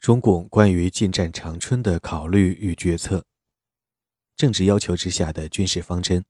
[0.00, 3.24] 中共关于进占长春的考虑与决策。
[4.36, 6.24] 政治要求之下的军事方针。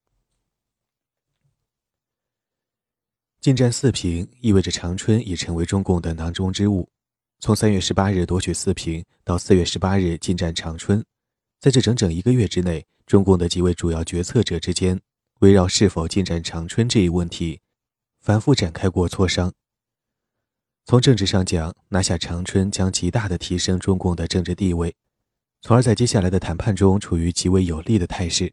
[3.39, 6.89] 进占四平意味着长春已成为中共的囊中之物。
[7.39, 11.05] 从三月十八日夺取四平到四月十八日进占长春，
[11.59, 14.99] 在这整整一个月之内，中共的几位主要决策者之间
[15.39, 17.61] 围绕是否进占长春这一问题，
[18.19, 19.53] 反复展开过磋商。
[20.85, 24.95] 从政治上讲，拿下长春将极大的提升中共的政治地位，
[25.61, 28.51] 从而在接下来的谈判中处于极为有利的态势。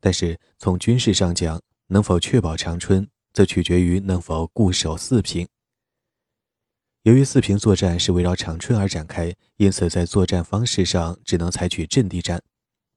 [0.00, 5.46] 但是从军事上讲，能否确保长春，则取决于能否固守四平。
[7.02, 12.42] 由于四平作战是围绕长春而展开，因此在作战方式上只能采取阵地战，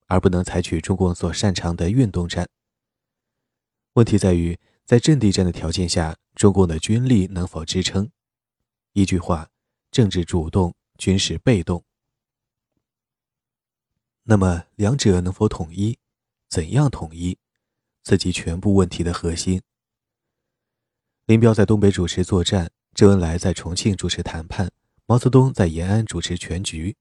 [0.08, 2.48] 而不能采取中共所擅长的运动战。
[3.94, 8.10] 问题在于，在阵地战的条件下，中共的军力能否支撑？
[8.96, 9.50] 一句话，
[9.92, 11.84] 政治主动，军事被动。
[14.24, 16.00] 那么，两者能否统一？
[16.48, 17.38] 怎样统一？
[18.04, 19.62] 此即全部问题的核心。
[21.26, 22.72] 林彪在东北主持作战。
[22.94, 24.72] 周恩来在重庆主持谈判，
[25.06, 26.96] 毛泽东在延安主持全局，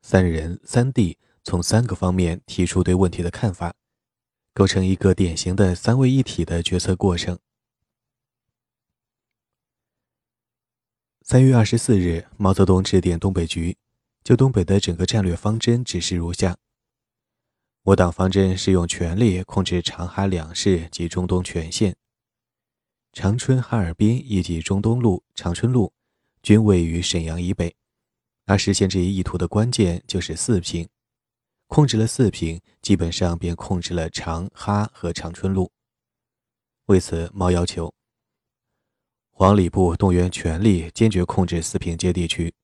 [0.00, 3.74] 三人三地从三个方面提出对问题的看法，
[4.54, 7.40] 构成一个典型的三位一体的决策过程。
[11.24, 13.76] 三月二十四日，毛泽东致电东北局，
[14.24, 16.56] 就东北的整个战略方针指示如下：
[17.84, 21.94] 我党方针是用全力控制长哈两市及中东全线。
[23.12, 25.92] 长春、哈尔滨以及中东路、长春路
[26.42, 27.72] 均位于沈阳以北，
[28.46, 30.88] 而实现这一意图的关键就是四平。
[31.68, 35.70] 控制了四平，基本上便控制了长哈和长春路。
[36.86, 37.94] 为此，毛要求
[39.42, 42.54] 黄礼部动员全力，坚决控制四平街地区。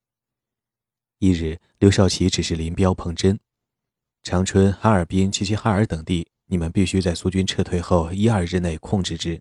[1.18, 3.36] 一日，刘少奇指示林彪、彭真：
[4.22, 9.40] 长春、哈尔滨、齐齐哈尔等地，你们必须在苏军撤退后一二日内控制之。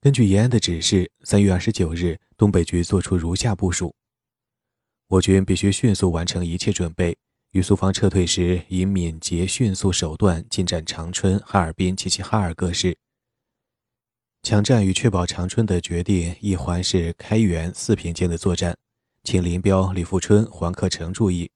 [0.00, 3.92] 根据延安的指示，三月二十九日，东北局作出如下部署：
[5.08, 7.18] 我军必须迅速完成一切准备，
[7.50, 12.96] 于苏方撤退时以敏捷迅速手段进占长春、哈尔滨、齐齐哈尔各市。
[14.42, 18.76] 抢占与确保长春的决定一环是开原、四平间的作战，
[19.22, 21.50] 请林彪、李富春、黄克诚注意。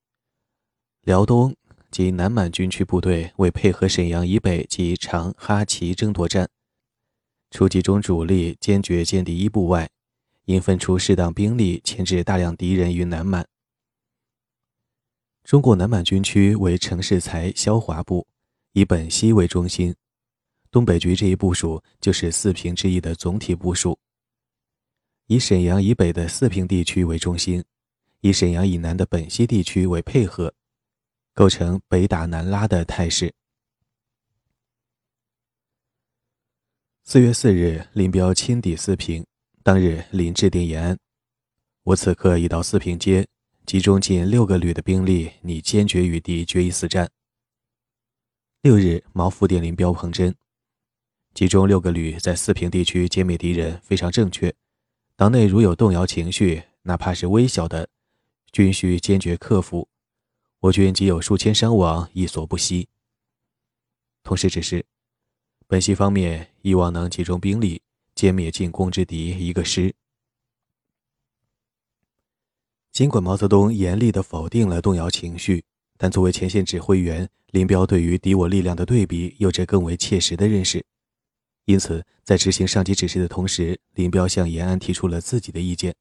[1.02, 1.56] 辽东
[1.90, 6.48] 及南满军区部队为配合沈阳以北及长哈齐争夺战。
[7.50, 9.88] 除集中主力坚决歼敌一部外，
[10.46, 13.46] 应分出适当兵力牵制大量敌人于南满。
[15.44, 18.26] 中国南满军区为程世才、萧华部，
[18.72, 19.94] 以本溪为中心。
[20.72, 23.98] 东北局这一部署就是四平之役的总体部署，
[25.26, 27.62] 以沈阳以北的四平地区为中心，
[28.22, 30.54] 以沈阳以南的本溪地区为配合，
[31.34, 33.34] 构成北打南拉的态势。
[37.04, 39.22] 四月四日，林彪亲抵四平。
[39.62, 40.98] 当日，林致电延安
[41.84, 43.28] ：“我此刻已到四平街，
[43.66, 47.10] 集中近六个旅的兵力，拟坚决与敌决一死战。”
[48.62, 50.34] 六日，毛复电林彪、彭真
[51.34, 54.54] ：“集中六个旅在四平地区歼灭敌人，非常正确。
[55.16, 57.88] 党内如有动摇情绪，哪怕是微小的，
[58.52, 59.88] 均需坚决克服。
[60.60, 62.88] 我军即有数千伤亡，亦所不惜。”
[64.22, 64.84] 同时指示。
[65.66, 67.80] 本溪方面希望能集中兵力
[68.14, 69.94] 歼灭进攻之敌一个师。
[72.92, 75.64] 尽管毛泽东严厉地否定了动摇情绪，
[75.96, 80.84] 但作为前线指挥员，林彪对于敌我力量的对比有着更为切实的认识。
[81.64, 85.94] 因此，在执行上级指示的同时，林彪向延安提出了自己的意见。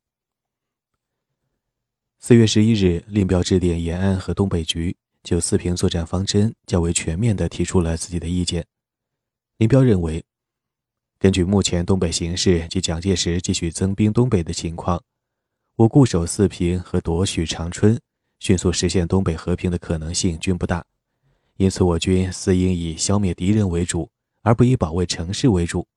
[2.19, 8.65] 四月十一日，林彪致电延安和东北局，就四平作战方针较为全面地提出了自己的意见。
[9.57, 10.23] 林彪认为，
[11.17, 15.03] 根据目前东北形势及蒋介石继续增兵东北的情况，
[15.77, 17.99] 我固守四平和夺取长春，
[18.39, 20.85] 迅速实现东北和平的可能性均不大。
[21.57, 24.10] 因此，我军似应以消灭敌人为主，
[24.41, 25.87] 而不以保卫城市为主，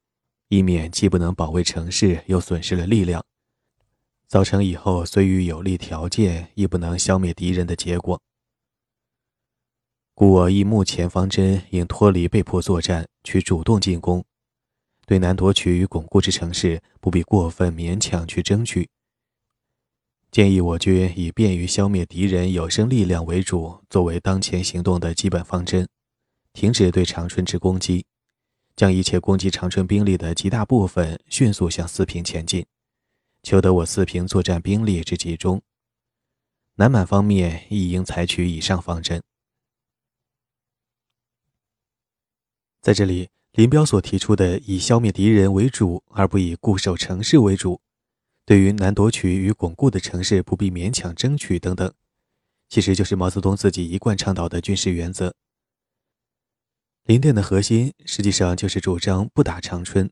[0.49, 3.25] 以免既不能保卫城市，又损失了力量，
[4.27, 8.21] 造成以后虽遇有利条件，亦不能消灭敌人的结果。
[10.15, 14.25] 故我以目前方针，应脱离被迫作战，去主动进攻。
[15.07, 18.89] 对难夺取与巩固之城市，不必过分勉强去争取。
[20.31, 25.89] 建议我军以便于消灭敌人有生力量为主，作为当前行动的基本方针。
[26.53, 28.07] 停止对长春之攻击，
[28.77, 32.67] 将一切攻击长春兵力的极大部分迅速向四平前进，
[33.43, 35.63] 求得我四平作战兵力之集中。
[36.77, 39.23] 南满方面亦应采取以上方针。
[42.83, 47.81] 在这里，林彪所提出的以消灭敌人为主，而不以固守城市为主，
[48.45, 51.95] 对于难夺取与巩固的城市不必勉强争取等等，
[52.69, 55.33] 其实就是毛泽东自己一贯倡导的军事原则。
[57.05, 60.11] 林电的核心实际上就是主张不打长春，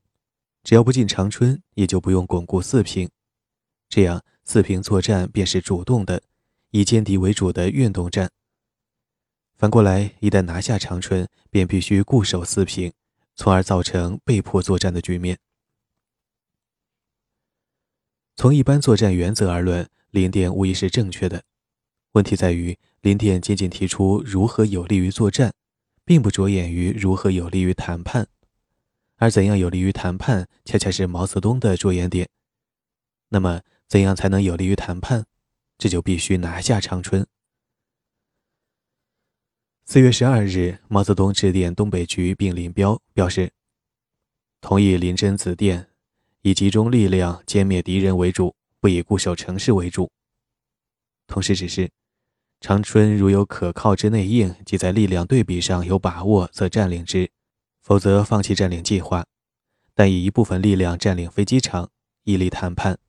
[0.62, 3.08] 只要不进长春，也就不用巩固四平，
[3.88, 6.22] 这样四平作战便是主动的。
[6.70, 8.30] 以歼敌为主的运动战。
[9.56, 12.92] 反过来，一旦拿下长春，便必须固守四平，
[13.36, 15.38] 从而造成被迫作战的局面。
[18.36, 21.42] 从一般作战原则而论，林电无疑是正确的。
[22.12, 25.52] 问题在于，林电仅仅提出如何有利于作战，
[26.12, 28.28] 并不着眼于如何有利于谈判，
[29.16, 32.28] 而怎样有利于谈判，恰恰是毛泽东的着眼点。
[33.30, 35.24] 那么，怎样才能有利于谈判？
[35.78, 37.26] 这就必须拿下长春。
[39.86, 43.50] 四月十二日，毛泽东致电东北局并林彪，表示
[44.60, 45.88] 同意林真子电，
[46.42, 50.12] 以集中力量歼灭敌人为主，不以固守城市为主。
[51.26, 51.90] 同时指示，
[52.62, 57.26] 长春如有可靠之内应，即在力量对比上有把握，则占领之；
[57.82, 59.26] 否则放弃占领计划，
[59.94, 61.90] 但以一部分力量占领飞机场，
[62.22, 63.00] 以利谈判。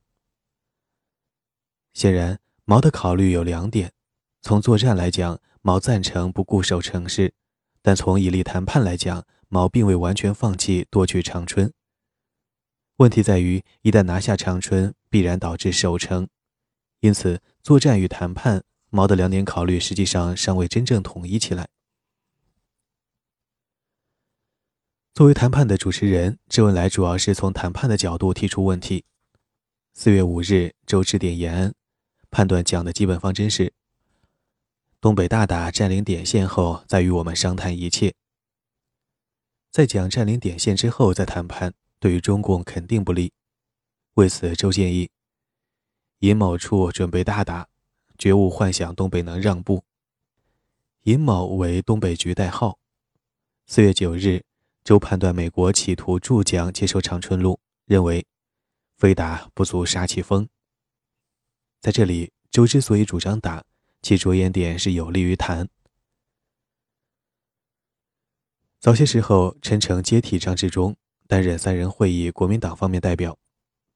[1.94, 2.40] 显然。
[2.66, 3.92] 毛的考虑有两点：
[4.42, 7.34] 从作战来讲，毛赞成不固守城市；
[7.82, 11.74] 但从以利谈判来讲，毛并未完全放弃夺取长春。
[12.96, 16.30] 问题在于，一旦拿下长春，必然导致守城，
[17.02, 18.64] 因此作战与谈判，
[18.96, 21.68] 毛的两点考虑实际上尚未真正统一起来。
[25.16, 29.04] 作为谈判的主持人，周恩来主要是从谈判的角度提出问题。
[29.94, 31.74] 四月五日，周致电延安。
[32.30, 33.74] 判断蒋的基本方针是：
[35.02, 38.14] 东北大打占领点线后，再与我们商谈一切。
[39.72, 43.34] 在讲占领点线之后再谈判，对于中共肯定不利。
[44.14, 45.10] 为此，周建议：
[46.20, 47.68] 尹某处准备大打，
[48.18, 49.84] 绝无幻想东北能让步。
[51.04, 52.80] 尹某为东北局代号。
[53.66, 54.44] 四月九日，
[54.84, 58.26] 周判断美国企图助蒋接收长春路，认为
[58.98, 60.48] 非打不足杀其风。
[61.80, 63.64] 在这里，周之所以主张打，
[64.02, 65.68] 其着眼点是有利于谈。
[68.80, 70.96] 早些时候，陈诚接替张治中，
[71.28, 73.38] 担任三人会议国民党方面代表。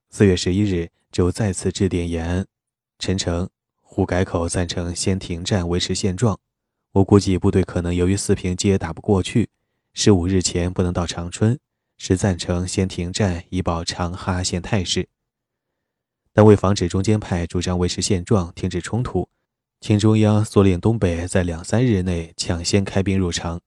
[0.10, 2.48] 四月十一日，周再次致电延安，
[2.98, 3.50] 陈诚、
[3.98, 6.40] 胡改口赞成先停战，维持现状。
[6.92, 9.50] 我估计部队可能由于四平街打不过去，
[9.92, 11.58] 十五日前不能到长春，
[11.98, 15.10] 是赞成先停战，以保长哈县态势。
[16.32, 19.28] 但为防止中间派主张维持现状、停止冲突，
[19.82, 23.60] 请中央缩令东北在两三日内抢先开兵入长。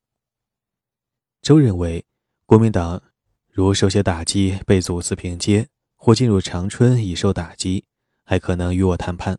[1.42, 2.04] 周认为，
[2.46, 3.02] 国民党
[3.50, 5.66] 如受些打击被阻四平街，
[5.96, 7.84] 或进入长春已受打击，
[8.24, 9.36] 还可能与我谈判。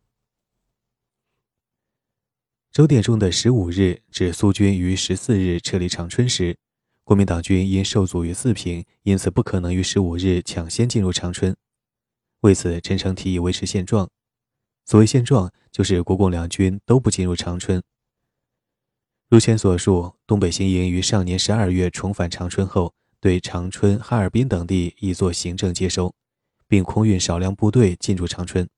[2.71, 6.57] 周电中的十五日指苏军于十四日撤离长春时，
[7.03, 11.53] 国民党军因受阻于四平，因此不可能于十五日抢先进入长春。
[12.39, 14.09] 为此，陈诚提议维持现状。
[14.85, 17.83] 所谓现状，就是国共两军都不进入长春。
[19.27, 26.15] 如前所述，东北新营于上年十二月重返长春后，对长春、哈尔滨等地已做行政接收，
[26.69, 28.69] 并空运少量部队进驻长春。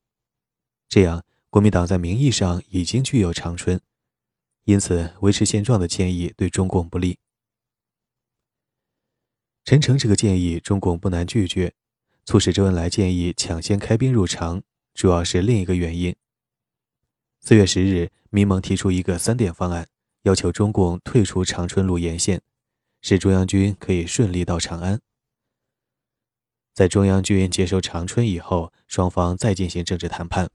[0.88, 1.22] 这样，
[1.54, 3.80] 国民党在名义上已经具有长春，
[4.64, 7.16] 因此维持现状的建议对中共不利。
[9.64, 11.72] 陈诚这个建议，中共不难拒绝。
[12.24, 16.16] 促使周恩来建议抢先开兵入长，主要是另一个原因。
[17.38, 19.86] 四月十日，民盟提出一个三点方案，
[20.22, 22.42] 要求中共退出长春路沿线，
[23.00, 25.00] 使中央军可以顺利到长安。
[26.72, 30.50] 在中央军接收长春以后，双方再进行政治谈判。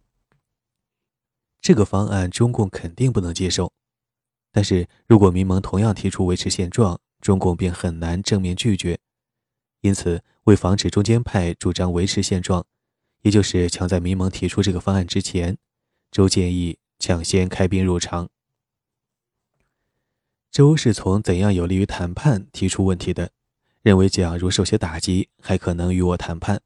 [1.61, 3.71] 这个方案中共肯定不能接受，
[4.51, 8.97] 但是如果民盟同样提出维持现状，中共便很难正面拒绝。
[9.81, 12.65] 因此，为防止中间派主张维持现状，
[13.21, 15.57] 也就是抢在民盟提出这个方案之前，
[16.11, 18.29] 周建议抢先开兵入场。
[20.51, 23.31] 周是从怎样有利于谈判提出问题的，
[23.81, 26.61] 认为蒋如受些打击，还可能与我谈判。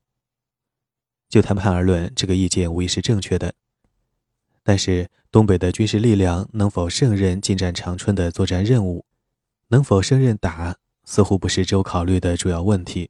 [1.27, 3.53] 就谈判而论，这个意见无疑是正确的。
[4.63, 9.05] 但是，东北的军事力量能否胜任进占长春的作战任务，
[9.67, 10.77] 能否胜任打？
[11.05, 13.10] 似乎不是周考虑的主要问题。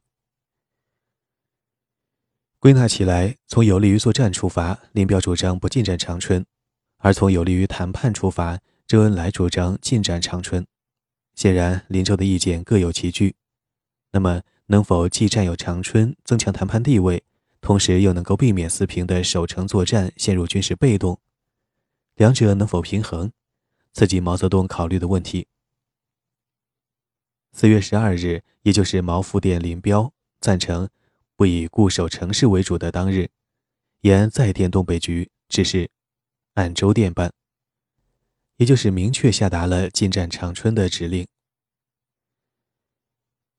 [2.58, 6.42] 归纳起来，从有利于作战出发，林彪主张不进占长春；
[6.96, 10.66] 而从有利于谈判出发，周恩来主张进占长春。
[11.36, 13.36] 显然，林周的意见各有其据。
[14.10, 17.22] 那么，能否既占有长春，增强谈判地位，
[17.60, 21.20] 同时又能够避免四平的守城作战陷入军事被动？
[22.16, 23.32] 两者能否平衡？
[23.92, 25.48] 刺激毛泽东考虑的问题。
[27.52, 30.88] 四月十二日，也就是毛复电林彪赞成
[31.34, 33.30] 不以固守城市为主的当日，
[34.00, 35.90] 延安再电东北局，指示
[36.54, 37.32] 按周电办。
[38.56, 41.26] 也就是明确下达了进占长春的指令。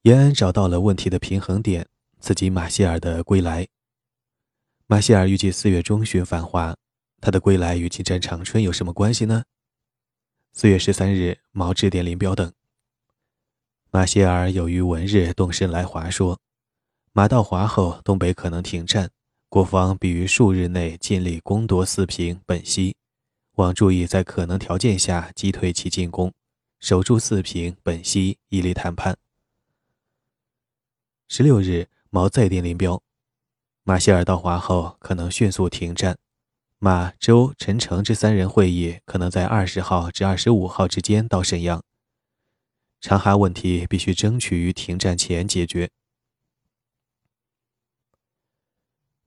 [0.04, 1.88] 延安找到了问题的平衡点，
[2.22, 3.68] 刺激马歇尔的归来。
[4.88, 6.78] 马歇尔预计四月中旬返华，
[7.22, 9.46] 他的归来与进占长春有什么关系呢？
[10.54, 12.54] 四月十三日，毛致电林彪等。
[13.92, 16.40] 马歇尔有于文日动身来华，说
[17.14, 19.10] ：“马到华后，东北可能停战，
[19.50, 22.96] 国防必于数日内尽力攻夺四平、本溪。”
[23.56, 26.34] 望注意在可能条件下击退其进攻，
[26.82, 29.18] 守住四平、本溪，以利谈判。
[31.30, 33.02] 十六日，毛再电林彪，
[33.84, 36.18] 马歇尔到华后可能迅速停战，
[36.80, 41.84] 马、周、陈诚这三人会议可能在二十号至二十五号之间到沈阳。
[43.02, 45.90] 长哈问题必须争取于停战前解决。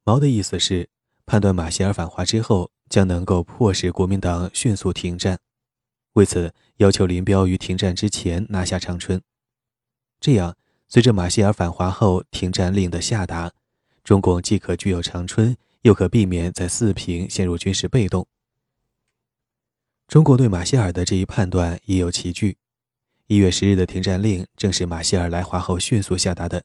[0.04, 0.88] 毛的意思是
[1.26, 2.70] 判断马歇尔返华之后。
[2.88, 5.38] 将能够迫使国民党迅速停战，
[6.14, 9.20] 为此要求林彪于停战之前拿下长春。
[10.18, 10.56] 这样，
[10.88, 13.52] 随着马歇尔返华后停战令的下达，
[14.02, 18.26] 中共既可具有长春，又可避免在四平陷入军事被动。
[20.06, 22.56] 中国对马歇尔的这一判断也有其据。
[23.26, 26.64] 一月十日的停战令正是马歇尔来华后迅速下达的。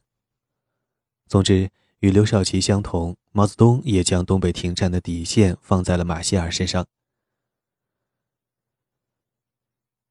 [1.26, 1.70] 总之。
[2.00, 6.86] 与刘少奇相同，毛泽东也将东北停战的底线放在了马歇尔身上。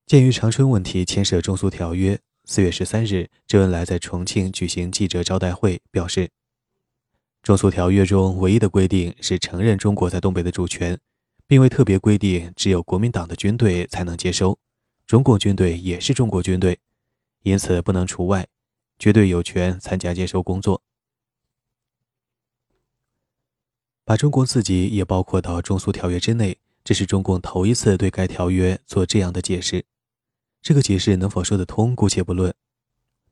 [0.07, 6.31] 鉴于长春问题牵涉中苏条约，四月十三日，周恩来在重庆举行记者招待会，表示：
[7.43, 10.97] 中苏条约中唯一的规定是承认中国在东北的主权，
[11.45, 14.57] 并未特别规定只有国民党的军队才能接收，
[15.05, 16.79] 中共军队也是中国军队，
[17.41, 18.47] 因此不能除外，
[18.97, 20.81] 绝对有权参加接收工作。
[24.05, 29.83] 把中国自己也包括到中苏条约之内，这是中共头一次对该条约做这样的解释。
[30.61, 32.53] 这个解释能否说得通，姑且不论。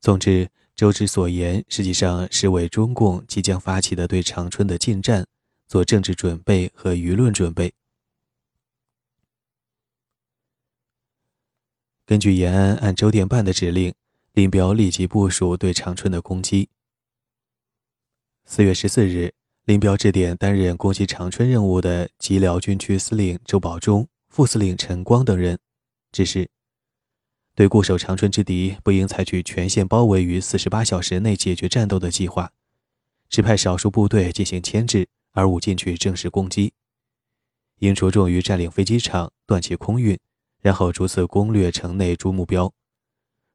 [0.01, 0.49] 总之，
[0.81, 5.27] 周之所言实际上是为中共即将发起的对长春的进战
[5.67, 7.71] 做政治准备和舆论准备。
[12.03, 13.93] 根据延安按周电办的指令，
[14.33, 16.67] 林彪立即部署对长春的攻击。
[18.45, 19.31] 四月十四日。
[19.65, 25.59] 林彪致电担任攻击长春任务的吉辽军区司令周保中、副司令陈光等人，
[26.11, 26.49] 指示
[27.61, 32.51] 对固守长春之敌不应采取全线包围于四十八小时内解决战斗的计划，
[33.29, 36.73] 只派少数部队进行牵制，而勿进去正式攻击。
[37.77, 40.17] 应着重于占领飞机场，断其空运，
[40.59, 42.73] 然后逐次攻略城内诸目标。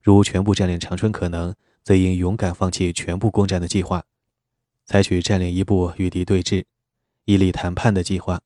[0.01, 4.05] 如全部占领长春可能，则应勇敢放弃全部攻占的计划。
[4.85, 6.67] 采取占领一部与敌对峙、
[7.25, 8.41] 以利谈判的计划。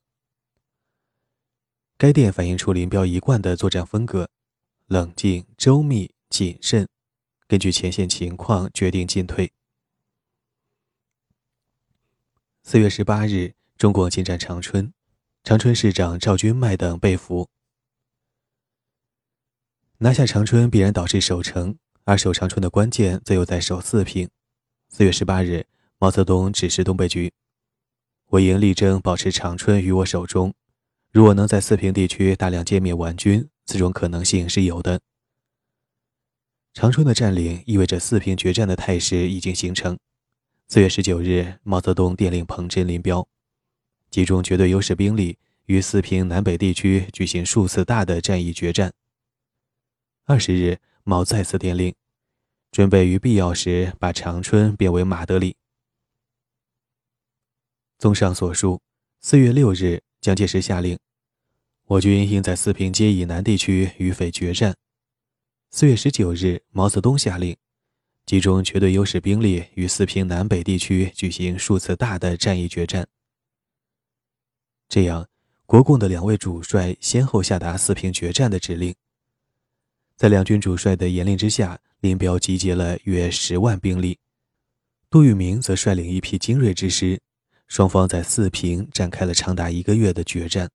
[1.99, 4.31] 该电反映出林彪一贯的作战风格：
[4.90, 6.88] 冷静、周密、谨慎，
[7.47, 9.52] 根据前线情况决定进退。
[12.64, 14.92] 四月十八日，中共进占长春，
[15.44, 17.49] 长春市长赵君迈等被俘。
[19.99, 24.28] 拿下长春必然导致守城，而守长春的关键则又在守四平。
[24.88, 25.68] 四月十八日。
[25.99, 27.32] 毛泽东指示东北局
[28.30, 30.52] ：“我应力争保持长春于我手中。
[31.12, 35.00] 如果能在四平地区大量歼灭顽军，此种可能性是有的。
[36.75, 39.97] 长春的占领意味着四平决战的态势已经形成。”
[40.67, 43.29] 四月十九日，毛泽东电令彭真、林彪，
[44.11, 48.93] 集中绝对优势兵力于四平南北地区举行数次大的战役决战。
[50.25, 51.95] 二十日，毛再次电令，
[52.73, 55.55] 准备于必要时把长春变为马德里。
[58.00, 58.81] 综上所述，
[59.21, 60.99] 四月六日，蒋介石下令，
[61.90, 64.76] 我军应在四平街以南地区与匪决战。
[65.73, 67.56] 四月十九日，毛泽东下令，
[68.25, 73.09] 集中绝对优势兵力于四平南北地区举行数次大的战役决战。
[74.88, 75.26] 这样，
[75.66, 78.94] 国共的两位主帅先后下达四平决战的指令。
[80.14, 84.20] 在两军主帅的严令之下，林彪集结了约十万兵力，
[85.11, 87.20] 杜聿明则率领一批精锐之师。
[87.66, 90.70] 双方在四平展开了长达一个月的决战。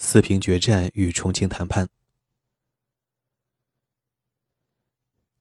[0.00, 1.88] 四平决战与重庆谈判，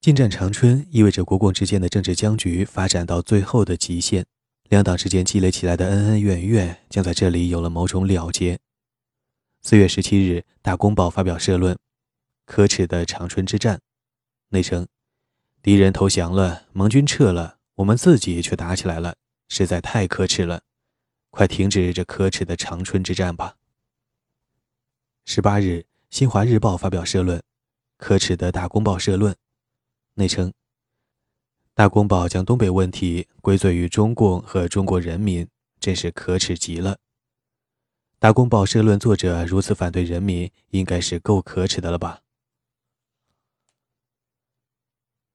[0.01, 4.25] 进占长春意味着国共之间的政治僵局发展到最后的极限，
[4.67, 8.57] 两党之间积累起来的恩恩怨怨将在这里有了某种了结。
[9.61, 11.77] 四月十七日，《大公报》发表社论
[12.45, 13.79] ：“可耻的长春之战。”
[14.49, 14.87] 内称
[15.61, 19.15] ：“敌人投降了，盟军撤了，我们自己却打起来了，
[19.49, 20.63] 实在太可耻了！
[21.29, 23.56] 快停止这可耻的长春之战吧。”
[25.29, 25.65] 十八日，
[26.09, 27.43] 《新华日报》发表社论
[27.99, 29.35] ：“可耻的大公报社论。”
[30.15, 30.53] 内称
[31.75, 35.45] ：“大公报将东北问题归罪于中共和中国人民，
[35.81, 36.97] 真是可耻极了。”
[38.19, 42.21] 大公报社论作者如此反对人民，应该是够可耻的了吧？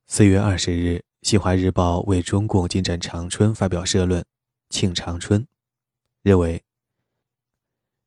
[0.07, 4.25] 四月二十日，《新华日报》为中共进占长春发表社论
[4.71, 5.47] ：“庆长春”，
[6.25, 6.65] 认为。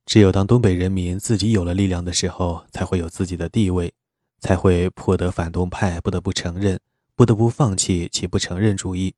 [0.05, 3.93] 只有当东北人民自己有了力量的时候，才会有自己的地位，
[4.39, 6.79] 才会迫得反动派不得不承认，
[7.15, 9.15] 不得不放弃其不承认主义。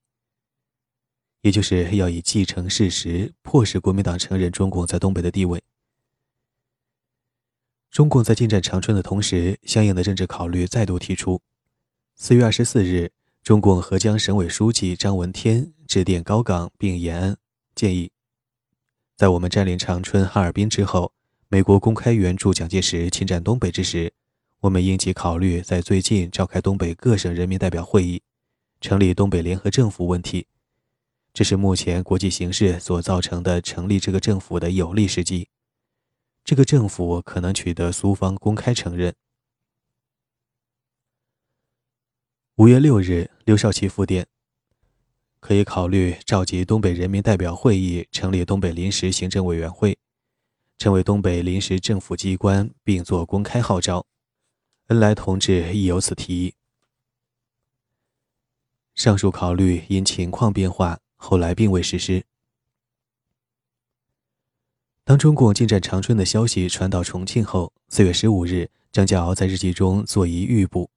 [1.41, 5.61] 也就是要以继承事实，迫使国民党承认中共在东北的地位。
[7.91, 11.41] 中共在进占长春的同时，相应的政治考虑再度提出。
[12.15, 13.11] 四月二十四日，
[13.43, 17.37] 中共合江省委书记张闻天致电高岗并延安，
[17.75, 18.11] 建议。
[19.17, 21.11] 在我们占领长春、哈尔滨之后，
[21.49, 24.13] 美国公开援助蒋介石侵占东北之时，
[24.59, 28.21] 我们应急考虑在最近召开东北各省人民代表会议，
[28.79, 30.45] 成立东北联合政府问题。
[31.33, 35.49] 这是目前国际形势所造成的成立这个政府的有利时机。
[36.43, 39.15] 这个政府可能取得苏方公开承认。
[42.57, 44.27] 五月六日，刘少奇复电。
[45.39, 49.97] 可以考虑召集东北人民代表会议，成立东北临时行政委员会，
[50.77, 54.05] 成为东北临时政府机关，并做公开号召。
[54.87, 56.53] 恩来同志亦有此提议。
[58.95, 62.23] 上述考虑因情况变化，后来并未实施。
[65.03, 70.89] 当中共进占长春的消息传到重庆后，四月十五日，张家敖在日记中作一预卜。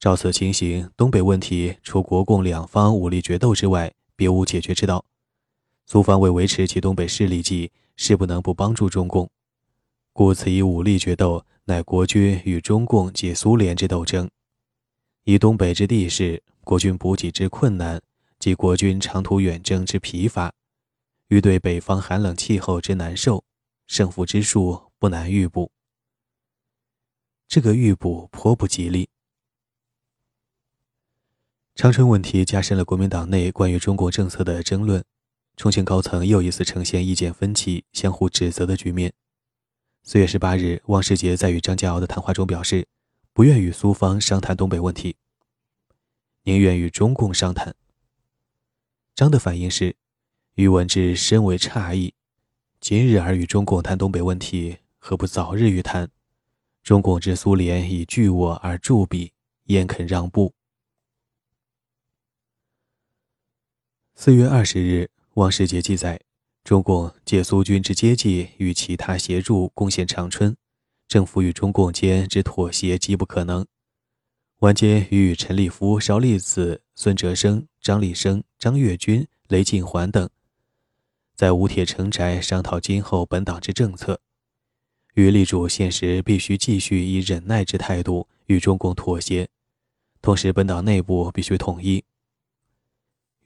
[0.00, 5.04] 照此情形，东北问题除国共两方武力决斗之外，别无解决之道。
[5.84, 9.28] 苏方为维持其东北势力计，势不能不帮助中共，
[10.14, 14.26] 故此以武力决斗，乃国军与中共及苏联之斗争。
[15.24, 18.00] 以东北之地势，国军补给之困难，
[18.38, 20.50] 及国军长途远征之疲乏，
[21.28, 23.44] 欲对北方寒冷气候之难受，
[23.86, 25.70] 胜负之数不难预卜。
[27.46, 29.06] 这个预卜颇不吉利。
[31.74, 35.02] 长春问题加深了国民党内关于中国政策的争论，
[35.56, 39.12] 重庆高层又一次呈现意见分歧、相互指责的局面。
[40.02, 42.86] 四月十八日，汪世杰在与张家敖的谈话中表示，
[43.32, 45.16] 不愿与苏方商谈东北问题，
[46.42, 47.74] 宁愿与中共商谈。
[49.14, 49.96] 张的反应是
[50.56, 52.12] ：“余闻之深为诧异，
[52.78, 56.10] 今日而与中共谈东北问题，何不早日与谈？
[56.82, 59.32] 中共之苏联以拒我而助彼，
[59.64, 60.52] 焉肯让步？”
[64.22, 66.20] 四月二十日，汪世杰记载，
[66.62, 70.54] 中共借苏军之接济与其他协助攻陷长春，
[71.08, 73.66] 政府与中共间之妥协极不可能。
[74.58, 80.28] 晚间与陈立夫、邵力子、孙哲生、张立生、张跃军、雷进环等，
[81.34, 84.20] 在吴铁城宅商讨今后本党之政策，
[85.14, 89.48] 与力主现实必须继续以忍耐之态度与中共妥协，
[90.20, 92.04] 同时本党内部必须统一。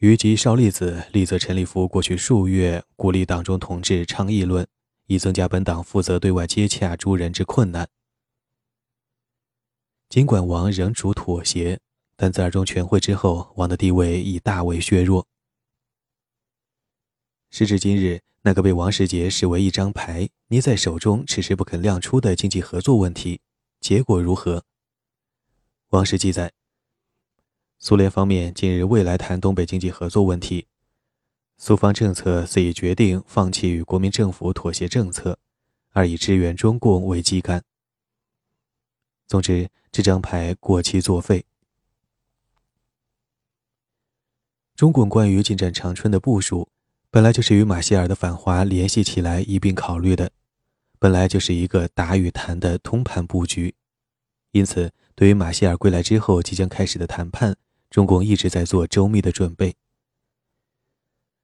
[0.04, 4.68] 于及邵力子力责陈立夫过去数月鼓励党中同志倡议论，
[5.06, 7.88] 以增加本党负责对外接洽诸人之困难。
[10.10, 11.80] 尽管王仍主妥协，
[12.16, 15.26] 但在二中全会之后，王的地位已大为削弱。
[17.48, 23.40] 时至今日，那个被王世杰视为一张牌捏在手中、迟迟不肯亮出的经济合作问题，
[23.80, 24.64] 结果如何？
[25.88, 26.52] 王氏记载。
[27.86, 30.68] 苏联方面近日未来谈东北经济合作问题，
[31.58, 35.38] 苏方政策虽已决定放弃与国民政府妥协政策，
[35.90, 37.62] 而以支援中共为基干。
[39.26, 41.44] 总之，这张牌过期作废。
[44.74, 46.70] 中共关于进占长春的部署，
[47.10, 50.30] 本来就是与马歇尔的反华联系起来一并考虑的，
[50.98, 53.74] 本来就是一个打与谈的通盘布局。
[54.52, 57.54] 因此，对于马歇尔归来之后即将开始的谈判，
[57.94, 59.76] 中共一直在做周密的准备。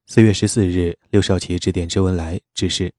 [0.08, 2.92] 四月十四日，刘少奇致电周恩来，指示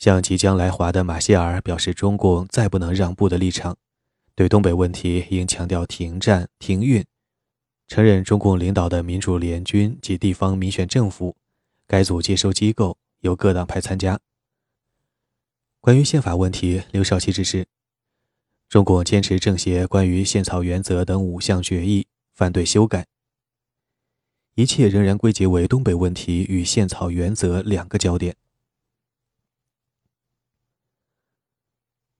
[0.00, 3.76] 向即将来华的马歇尔表示，中共再不能让步的立场，
[4.34, 7.04] 对东北问题应强调停战、停运，
[7.86, 11.36] 承认中共领导的民主联军及地方民选政府，
[11.86, 14.18] 该组接收机构由各党派参加。
[15.80, 17.68] 关于宪法问题，刘少奇指示，
[18.68, 23.06] 中共坚持政协关于宪草原则等五项决议，反对修改。
[24.54, 28.36] 一切仍然归结为东北问题与宪草原则两个焦点。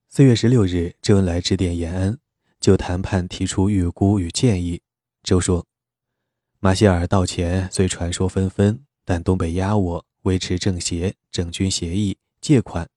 [0.09, 2.19] 四月十六日，周恩来致电延安，
[2.61, 4.81] 就谈判提出预估与建议。
[5.23, 5.67] 周说
[6.61, 12.89] ：“马歇尔到前虽传说纷纷，但东北压我，维持政协、整军协议、借款。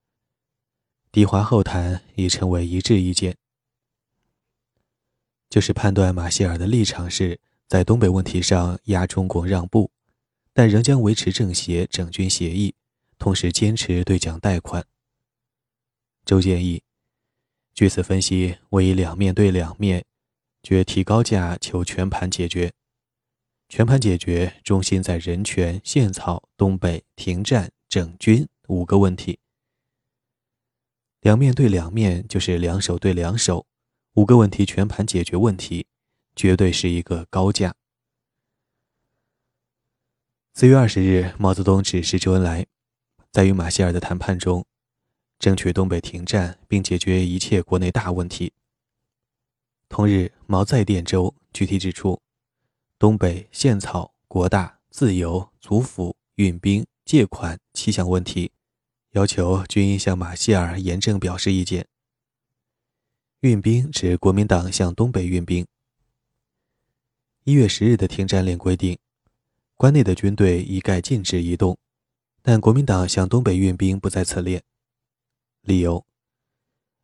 [1.10, 3.36] 抵华后谈已成为一致意见，
[5.50, 9.90] 就是判断马歇尔的立场是。”在东北问题上压中国让步，
[10.54, 12.74] 但仍将维持政协整军协议，
[13.18, 14.86] 同时坚持对蒋贷款。
[16.24, 16.82] 周建议，
[17.74, 20.06] 据此分析，我以两面对两面，
[20.62, 22.72] 决提高价求全盘解决。
[23.68, 29.40] 全盘解决中心在人权、宪草、东北、停战、整军五个问题。
[31.20, 33.66] 两面对两面就是两手对两手，
[34.18, 35.86] 五个问题全盘解决问题。
[36.34, 37.74] 绝对是一个高价。
[40.54, 42.66] 四月二十日，毛泽东指示周恩来，
[43.30, 44.64] 在与马歇尔的谈判中，
[45.38, 48.52] 争取东北停战，并解决一切国内大问题。
[49.88, 52.20] 同日，毛再电周，具体指出，
[52.98, 58.50] 东北宪草、国大、自由、族府、运兵、借款七项问题，
[59.12, 61.86] 要求均应向马歇尔严正表示意见。
[63.40, 65.64] 运兵指国民党向东北运兵。
[67.44, 68.98] 一月十日的停战令规定，
[69.76, 71.78] 关内的军队一概禁止移动，
[72.42, 74.64] 但国民党向东北运兵不在此列。
[75.62, 76.04] 理由：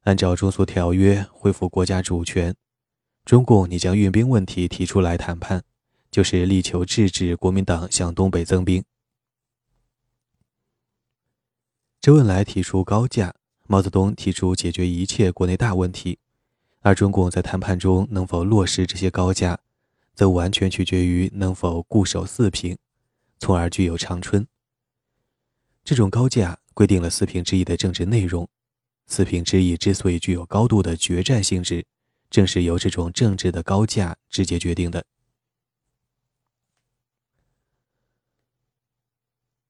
[0.01, 2.57] 按照中苏条约恢复国家主权，
[3.25, 5.63] 中共你将运兵问题提出来谈判，
[6.11, 8.85] 就是力求制止国民党向东北增兵。
[12.01, 13.37] 周恩来提出高价，
[13.69, 16.19] 毛泽东提出解决一切国内大问题，
[16.85, 19.59] 而中共在谈判中能否落实这些高价？
[20.15, 22.77] 则完全取决于能否固守四平，
[23.39, 24.47] 从而具有长春。
[25.83, 28.49] 这种高价规定了四平之役的政治内容。
[29.07, 31.85] 四平之役之所以具有高度的决战性质，
[32.31, 35.05] 正是由这种政治的高价直接决定的。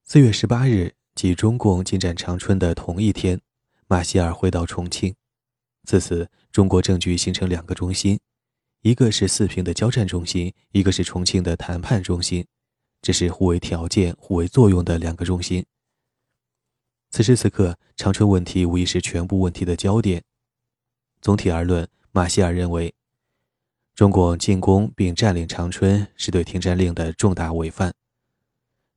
[0.02, 3.40] 四月十八日，即中共进占长春的同一天，
[3.86, 5.14] 马歇尔回到重庆。
[5.84, 8.16] 自此，中国政局形成两个中心。
[8.82, 12.46] 一个是四平的交战中心，一个是重庆的谈判中心，
[13.02, 15.66] 这是互为条件、互为作用的两个中心。
[17.10, 20.22] 此时此刻，长春问题无疑是全部问题的焦点。
[21.20, 22.94] 总体而论，马歇尔认为，
[23.96, 27.92] 中共进攻并占领长春是对停战令的重大违反。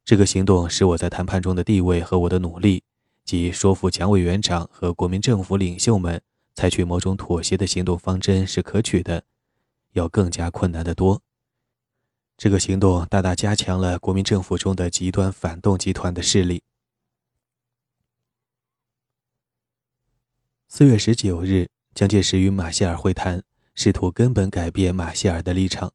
[0.05, 2.83] 这个行动使我在谈判中的地位和我的努力，
[3.25, 6.21] 即说服蒋委员长和国民政府领袖们
[6.57, 9.23] 采取某种妥协的行动方针是可取的。
[9.93, 11.21] 要更加困难得多。
[12.35, 16.63] 这个行动大大加强了国民政府中的极端反动集团的势力。
[20.67, 23.43] 四月十九日，蒋介石与马歇尔会谈，
[23.75, 25.93] 试图根本改变马歇尔的立场。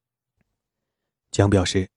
[1.33, 1.90] 蒋表示，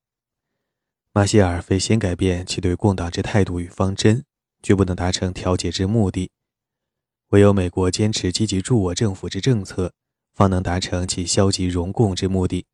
[1.11, 4.25] 马歇尔非先改变其对共党之态度与方针，
[4.61, 6.31] 绝不能达成调解之目的。
[7.35, 9.93] 唯有美国坚持积极助我政府之政策。
[10.33, 12.65] 方能达成其消极容共之目的，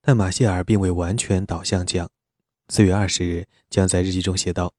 [0.00, 2.10] 但马歇尔并未完全倒向蒋。
[2.68, 4.74] 四月二十日，将在日记中写道：“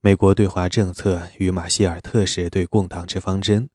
[0.00, 3.68] 美国对华政策与马歇尔特使对共党之方针，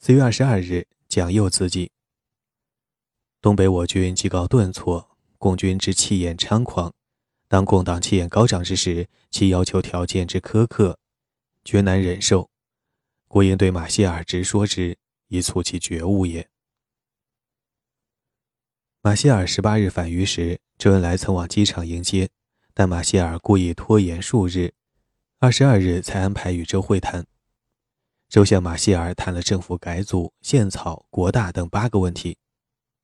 [0.00, 1.92] 四月二十二日，蒋又自记
[3.42, 6.94] ：“东北我军既告顿挫，共军之气焰猖狂，
[7.50, 10.96] 当共党气焰高涨之时，其要求条件之苛刻。”
[11.64, 12.48] 绝难忍受，
[13.26, 16.48] 故应对马歇尔直说之，以促其觉悟也。
[19.02, 22.30] 马歇尔十八日返渝时，周恩来曾往机场迎接，
[22.72, 24.72] 但马歇尔故意拖延数日，
[25.40, 27.26] 二十二日才安排与周会谈。
[28.28, 32.38] 周向马歇尔谈了政府改组、宪草、国大等八个问题，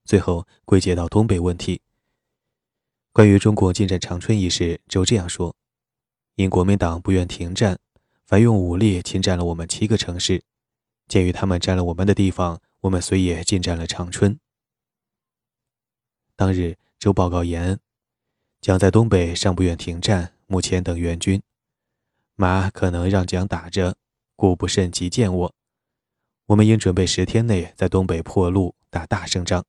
[0.05, 1.83] 最后归结到东北问题。
[3.17, 5.57] 关于中国进占长春一事，周这样说：
[6.35, 7.79] 因国民党不愿停战。
[8.27, 10.45] 凡用武力侵占了我们七个城市，
[11.09, 14.39] 鉴于他们占了我们的地方，我们遂也进占了长春。
[16.37, 17.81] 当日，周报告延恩，
[18.61, 21.43] 蒋在东北尚不愿停战，目前等援军，
[22.35, 23.97] 马可能让蒋打着，
[24.35, 25.55] 故不甚急见我。
[26.49, 29.65] 我们应准备十天内在东北破路，打大胜仗。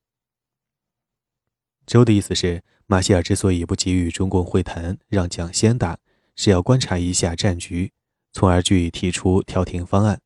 [1.86, 5.98] 周的意思是，马歇尔之所以不急于中共会谈，让蒋先打，
[6.34, 7.92] 是要观察一下战局，
[8.32, 10.22] 从而据以提出调停方案。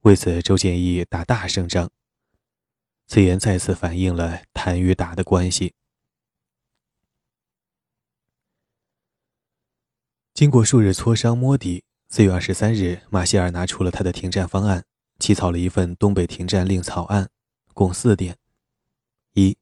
[0.00, 1.90] 为此，周建议打大胜仗。
[3.06, 5.74] 此言再次反映了谈与打的关系。
[10.32, 14.86] 经过数日磋商摸底，四月二十三日，马歇尔拿出了他的停战方案，
[15.18, 17.28] 起草了一份东北停战令草案，
[17.74, 18.38] 共四点：
[19.34, 19.54] 一、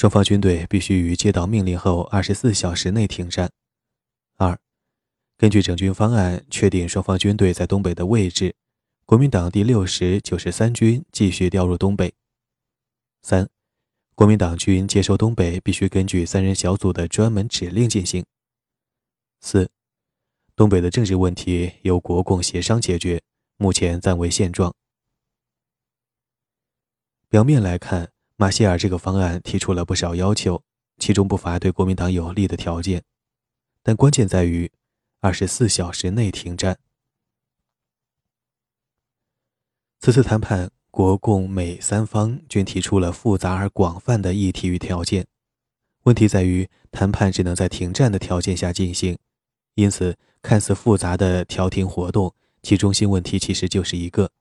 [0.00, 3.50] 双方军队必须于接到命令后二十四小时内停战；
[4.38, 4.58] 二、
[5.36, 8.54] 根据整军方案确定双方军队在东北的位置，
[9.04, 12.14] 国民党第六十九十三军继续调入东北。
[13.20, 13.46] 三，
[14.14, 18.24] 国民党军接收东北必须根据三人小组的专门指令进行。
[19.42, 19.68] 四，
[20.56, 23.20] 东北的政治问题由国共协商解决，
[23.58, 24.74] 目前暂为现状。
[27.28, 28.10] 表面来看，
[28.40, 30.62] 马歇尔这个方案提出了不少要求，
[30.96, 33.02] 其中不乏对国民党有利的条件，
[33.82, 34.72] 但关键在于
[35.20, 36.78] 二十四小时内停战。
[40.00, 40.70] 此次谈判。
[40.92, 45.24] 国共美三方均提出了复杂而广泛的议题与条件，
[46.02, 49.16] 问题在于谈判只能在停战的条件下进行，
[49.76, 54.32] 因此看似复杂的调停活动，其中心问题其实就是一个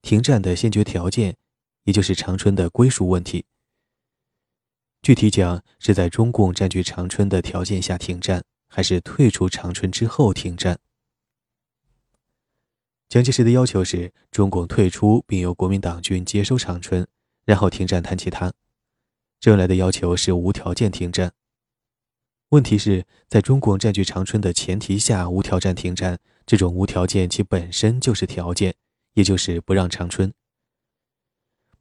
[0.00, 1.36] 停战的先决条件，
[1.84, 3.44] 也就是长春的归属问题。
[5.02, 10.78] 具体讲，是在中共占据长春的条件下停战，还是退出长春之后停战？
[13.08, 17.06] 蒋介石的要求是，中共退出，并由国民党军接收长春，
[17.44, 18.52] 然后停战谈其他。
[19.40, 21.32] 周恩来的要求是无条件停战。
[22.50, 28.76] 问题是在中共占据长春的前提下无条件停战，这种无条件其本身就是条件，
[29.14, 30.32] 也就是不让长春。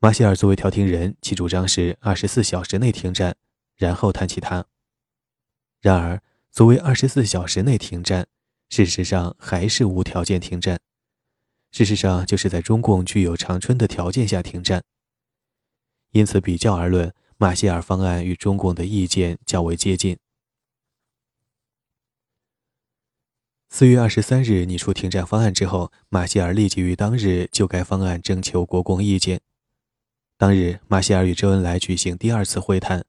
[0.03, 3.35] 马歇尔作为调停人，其主张是二十四小时内停战，
[3.77, 4.65] 然后谈其他。
[5.79, 8.25] 然而，所谓二十四小时内停战，
[8.67, 10.79] 事实上还是无条件停战。
[11.71, 14.83] 事实上，就是在中共具有长春的条件下停战。
[16.13, 20.17] 因此，比较而论，马歇尔方案与中共的意见较为接近。
[23.69, 29.41] 四月二十三日拟出停战方案之后，马歇尔立即于当日就该方案征求国共意见。
[30.41, 33.05] 当日，马歇尔与周恩来举行第二次会谈。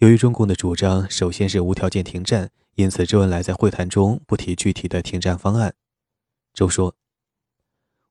[0.00, 5.72] 由于中共的主张首先是无条件停战，因此周恩来在会谈中不提具体的停战方案。
[6.52, 6.94] 周说。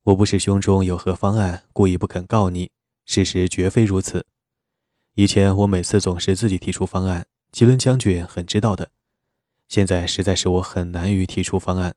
[0.01, 2.71] 我不是胸中有何方案，故意不肯告你。
[3.05, 4.25] 事实绝非如此。
[5.13, 8.89] 以前我每次总是自己提出方案，吉伦将军很知道的。
[9.67, 11.93] 现在实在是我很难于提出方案，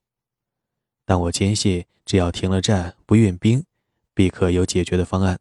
[1.07, 3.64] 但我坚信，只要停了战，不运兵，
[4.12, 5.40] 必可有解决的方案。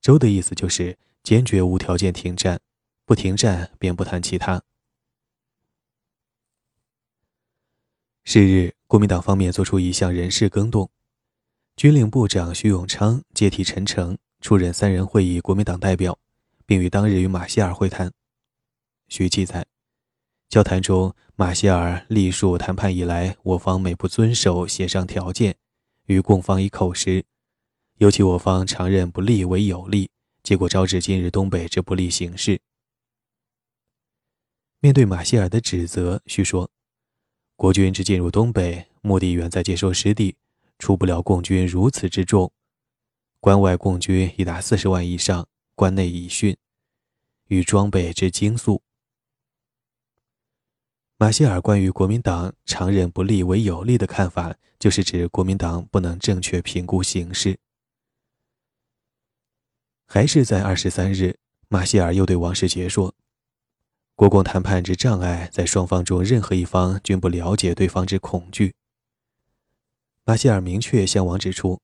[0.00, 2.60] 周的意思就是坚决无条件停战，
[3.04, 4.62] 不停战便不谈其他。
[8.24, 8.74] 是日。
[8.90, 10.90] 国民党方面做出一项人事更动，
[11.76, 16.18] 军令部长徐永昌接替陈诚出任三人会议国民党代表，
[16.66, 18.12] 并于当日与马歇尔会谈。
[19.06, 19.64] 徐记载，
[20.48, 25.54] 交谈中，马歇尔历述谈判以来我方每不遵守协商条件，
[26.06, 27.24] 与共方以口实，
[28.00, 30.08] 尤其我方常认不利为有利，
[30.42, 32.58] 结果招致今日东北之不利形势。
[34.78, 36.70] 面对马歇尔的指责，徐说。
[37.56, 40.34] 国军之进入东北，目的远在接收失地，
[40.78, 42.50] 出不了共军如此之众。
[43.38, 46.56] 关外共军已达四十万以上，关内已训，
[47.48, 48.80] 与装备之精素。
[51.18, 57.58] 马歇尔关于国民党常认不利为有利的看法，就是指国民党不能正确评估形势。
[60.12, 63.14] 还是在二十三日，马歇尔又对王世杰说。
[64.16, 68.74] 国共谈判之障碍，在双方中任何一方均不了解对方之恐惧。
[70.24, 71.80] 马歇尔明确向王指出，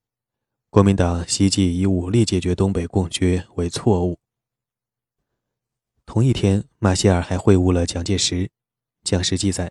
[0.70, 4.18] 国民党希冀以武力解决东北共军为错误。
[6.04, 8.50] 同一天，马歇尔还会晤了蒋介石。
[9.04, 9.70] 蒋氏记载，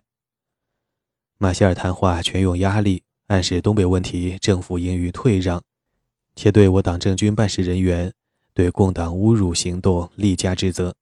[1.36, 5.62] 马歇尔谈话全用压力，暗示东北问题政府应予退让，
[6.34, 8.14] 且对我党政军办事人员
[8.56, 10.96] 对共党侮辱行动力加指责。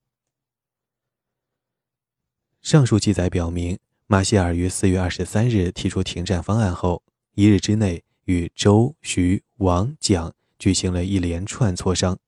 [2.60, 12.18] 上述记载表明，马歇尔于四月二十三日提出停战方案后，一日之内与周、徐、王、蒋举行了一连串磋商，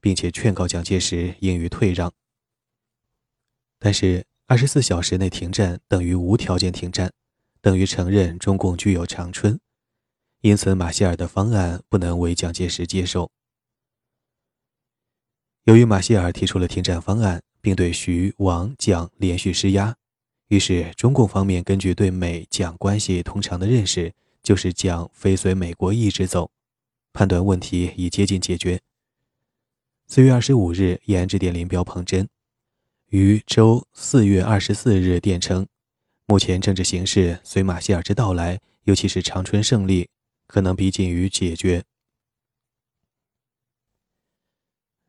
[0.00, 2.12] 并且劝告蒋介石应予退让。
[3.80, 7.12] 但是，二十四小时内停战等于无条件停战，
[7.60, 9.58] 等于承认中共具有长春，
[10.42, 13.32] 因此马歇尔的方案不能为蒋介石接受。
[15.64, 19.94] 由于马歇尔提出了停战方案，并对徐、王、蒋连续施压，
[20.48, 26.50] 于是中共方面根据对美蒋关系通常的认识，就是蒋非随美国意志走，
[27.12, 28.80] 判断问题已接近解决。
[30.06, 32.26] 四月二十五日，延安致电林彪、彭真，
[33.10, 35.66] 于周四月二十四日电称，
[36.26, 40.08] 目前政治形势随马歇尔之到来，尤其是长春胜利，
[40.46, 41.84] 可能逼近于解决。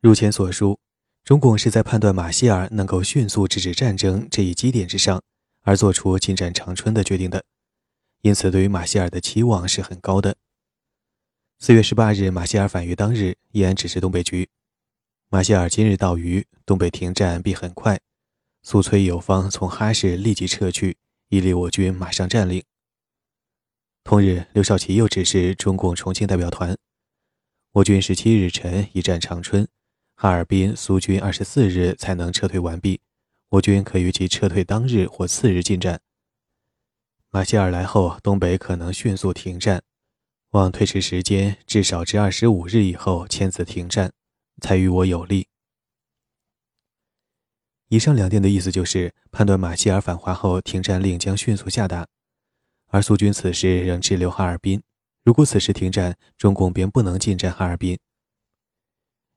[0.02, 0.80] 如前所述，
[1.22, 5.22] 中共是在判断马歇尔能够迅速制止战争这一基点之上，
[5.60, 7.44] 而做出进占长春的决定的，
[8.22, 10.34] 因此对于马歇尔的期望是很高的。
[11.60, 14.48] 四月十八日，马歇尔返渝当日，依然指示东北局：
[15.28, 18.00] 马歇尔今日到渝，东北停战必很快，
[18.64, 20.96] 速催友方从哈市立即撤去，
[21.28, 22.64] 以利我军马上占领。
[24.02, 26.76] 同日，刘少奇又指示中共重庆代表团：
[27.74, 29.68] 我军十七日晨已占长春。
[30.22, 33.00] 哈尔滨苏军二十四日才能撤退完毕，
[33.48, 36.00] 我军可于其撤退当日或次日进战。
[37.30, 39.82] 马歇尔来后，东北可能迅速停战，
[40.50, 44.12] 望推迟时间至少至二十五日以后签字停战，
[44.60, 45.48] 才与我有利。
[47.88, 52.06] 以上两电的意思就是判断马歇尔返华后停战令将迅速下达，
[52.90, 54.80] 而苏军此时仍滞留哈尔滨，
[55.24, 57.98] 如果此时停战，中共便不能进占哈尔滨。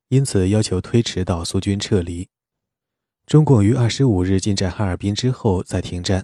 [0.09, 2.29] 因此，要求推迟到苏军撤离。
[3.25, 6.23] 中共于二十五日进占哈尔滨之后再停战。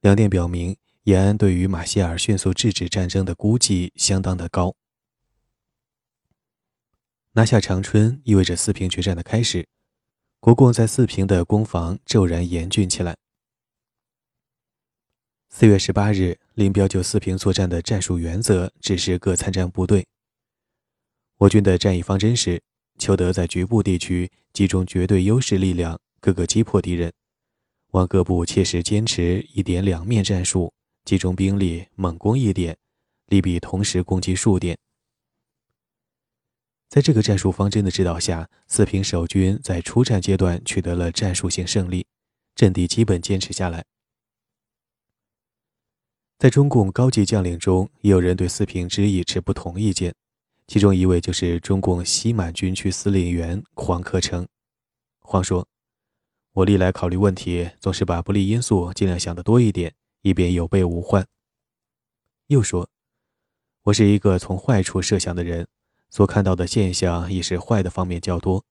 [0.00, 4.74] 两点表明，延安对于马歇尔迅速制止战争的估计相当的高。
[7.32, 9.68] 拿下长春意味着四平决战的开始，
[10.40, 13.14] 国共在四平的攻防骤然严峻起来。
[15.50, 20.06] 四月十八日，林彪就四平作战的战术原则指示各参战部队。
[21.38, 22.62] 我军的战役方针是：
[22.98, 27.10] 求得在局部地区集中绝对优势力量，各个击破敌人；
[27.92, 30.72] 望各部切实坚持一点两面战术，
[31.04, 32.74] 集中兵力猛攻一点，
[33.26, 34.78] 利弊同时攻击数点。
[36.88, 42.06] 在这个战术方针的指导下，四平守军在出战阶段取得了战术性胜利，
[42.54, 43.84] 阵地基本坚持下来。
[46.38, 50.14] 在中共高级将领中，也有人对四平之役持不同意见。
[50.66, 54.46] 其中一位就是中共西满军区司令员黄克诚。
[55.20, 55.68] 黄说
[56.52, 61.26] ：“我历来考虑问题，总是把不利因素尽量想得多一点，以便有备无患。”
[62.48, 62.88] 又说
[63.84, 65.68] ：“我是一个从坏处设想的人，
[66.10, 68.64] 所看到的现象亦是坏的方面较多。”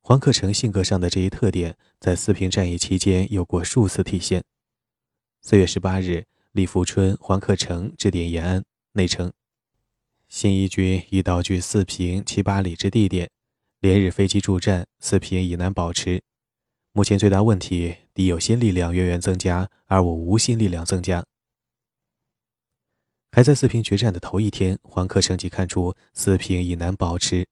[0.00, 4.42] 黄克诚性格上的这一特点，在四平战役期间有过数次体现。
[5.42, 9.32] 四月十八日，李富春、黄克诚致电延安，内称。
[10.36, 13.30] 新一军已到距四平七八里之地点，
[13.80, 16.22] 连日飞机助战，四平已难保持。
[16.92, 21.24] 目前最大问题，敌有新力量源源增加，而我无新力量增加。
[23.32, 27.48] 还在四平决战的头一天，黄克诚即看出四平已难保持。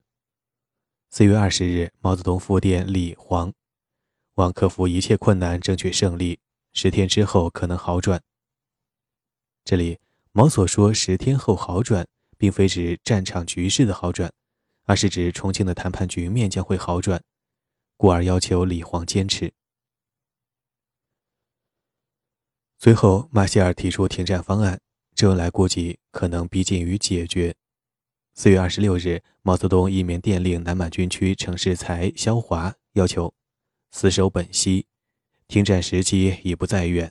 [1.09, 3.51] 四月二十日，毛泽东复电李黄，
[4.35, 6.39] 望克服一切困难，争取胜利。
[6.75, 8.21] 十天之后可能好转。
[9.65, 9.99] 这里
[10.33, 12.07] 毛所说十天后好转。
[12.39, 14.33] 并非指战场局势的好转，
[14.85, 17.23] 而是指重庆的谈判局面将会好转，
[17.97, 19.53] 故而要求李黄坚持。
[22.79, 24.81] 随后，马歇尔提出停战方案，
[25.15, 27.55] 周恩来估计可能逼近于解决。
[28.35, 33.33] 四月二十六日，毛泽东一面电令南满军区程世才、萧华，要求
[33.91, 34.87] 死守本溪，
[35.47, 37.11] 停战时机已不再远。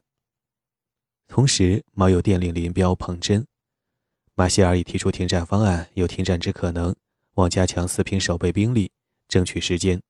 [1.27, 3.47] 同时，毛又电令林彪、彭真。
[4.35, 6.95] 马歇尔已提出停战方案，有停战之可能，
[7.35, 8.91] 望加强四平守备兵力，
[9.27, 10.01] 争取时间。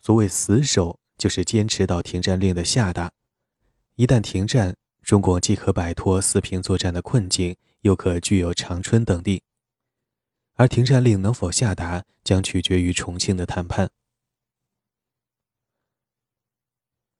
[0.00, 3.10] 所谓死守，就是坚持到停战令的下达。
[3.96, 9.42] 一旦停战，中共既可摆脱四平作战的困境，又可具有长春等地。
[10.54, 13.90] 而停战令能否下达，将取决于重庆的谈判。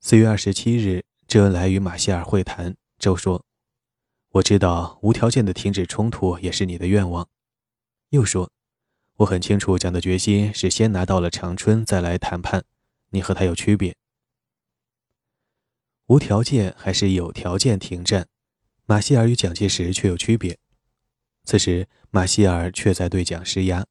[0.00, 3.47] 四月二十七日，周恩来与马歇尔会谈，周说。
[4.38, 7.28] 我知道无条件的停止冲突也是你的愿望。
[8.10, 8.50] 又说，
[9.16, 12.64] 我很清楚蒋的决心是先拿到了长春再来谈判，
[13.10, 13.96] 你和他有区别。
[16.06, 18.28] 无条件还是有条件停战，
[18.86, 20.58] 马歇尔与蒋介石却有区别。
[21.44, 23.86] 此时，马歇尔却在对蒋施压。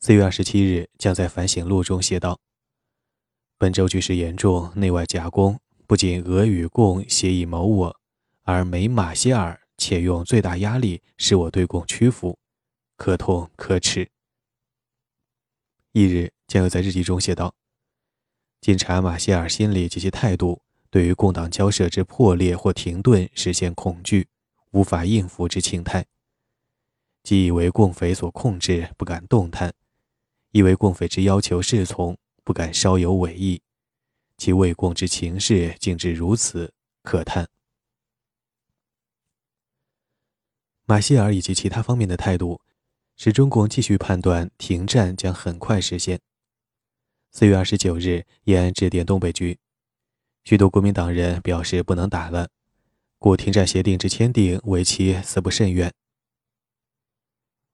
[0.00, 2.38] 四月二十七日，蒋在反省录中写道
[3.58, 7.97] ：“本周局势严重，内外夹攻，不仅俄与共协议谋我，
[8.50, 12.38] 而美马歇尔且用最大压力使我对共屈服，
[12.96, 14.08] 可痛可耻。”
[15.92, 17.54] 翌日，将又在日记中写道
[18.62, 24.26] ：“检查马歇尔心理及其态度。”对于共党交涉之破裂或停顿，实现恐惧、
[24.70, 26.06] 无法应付之情态，
[27.22, 29.70] 即以为共匪所控制，不敢动弹；
[30.52, 33.60] 以为共匪之要求侍从，不敢稍有违意。
[34.38, 36.72] 其为共之情势竟至如此，
[37.02, 37.46] 可叹。
[40.90, 42.62] 马歇尔以及其他方面的态度，
[43.14, 46.18] 使中共继续判断停战将很快实现。
[47.30, 49.58] 四月二十九日，延安致电东北局。
[50.44, 52.48] 许多国民党人表示不能打了，
[53.18, 55.92] 故停战协定之签订为期似不甚远。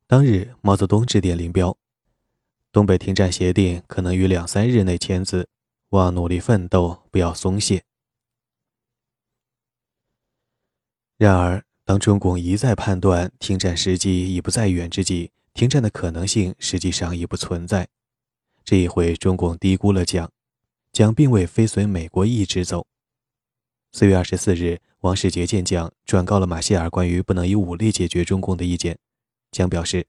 [0.09, 1.79] 当日，毛泽东致电林彪，
[2.73, 5.49] 东北停战协定可能于两三日内签字，
[5.91, 7.85] 望努力奋斗，不要松懈。
[11.17, 17.89] 然而，当中共一再判断停战时机已不再远之际，停战的可能性实际上已不存在。
[18.65, 20.31] 这一回，中共低估了蒋。
[20.93, 22.87] 蒋并未非随美国意志走。
[23.91, 28.99] 四月二十四日，王世杰见蒋，转告了马歇尔关于不能以武力解决中共的意见。
[29.51, 30.07] 蒋表示，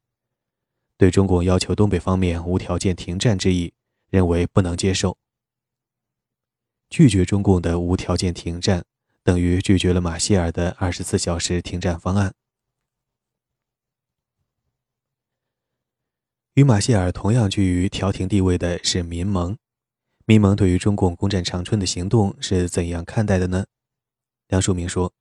[0.96, 3.74] 对中共要求东北方面无条件停战之意，
[4.10, 5.18] 认为不能接受。
[6.90, 8.86] 拒绝中共的无条件停战，
[9.26, 12.36] 等于拒绝了马歇尔的二十四小时停战方案。
[16.54, 19.58] 与马歇尔同样居于调停地位的是民盟。
[20.26, 23.66] 民盟对于中共攻占长春的行动是怎样看待的呢？
[24.48, 25.12] 梁漱溟说：“